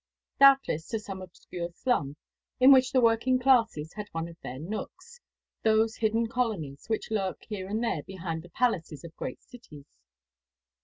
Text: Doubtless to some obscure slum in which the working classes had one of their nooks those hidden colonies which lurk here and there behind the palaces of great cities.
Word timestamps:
Doubtless 0.39 0.87
to 0.87 0.99
some 0.99 1.21
obscure 1.21 1.69
slum 1.73 2.15
in 2.59 2.71
which 2.71 2.91
the 2.91 3.01
working 3.01 3.37
classes 3.37 3.93
had 3.93 4.07
one 4.13 4.27
of 4.27 4.35
their 4.41 4.57
nooks 4.57 5.21
those 5.61 5.97
hidden 5.97 6.25
colonies 6.25 6.87
which 6.87 7.11
lurk 7.11 7.43
here 7.47 7.67
and 7.67 7.83
there 7.83 8.01
behind 8.01 8.41
the 8.41 8.49
palaces 8.49 9.03
of 9.03 9.15
great 9.15 9.43
cities. 9.43 9.85